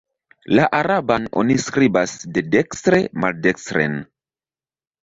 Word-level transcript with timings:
La 0.59 0.63
araban 0.77 1.27
oni 1.43 1.59
skribas 1.65 2.17
de 2.39 2.45
dekstre 2.57 3.05
maldekstren. 3.27 4.05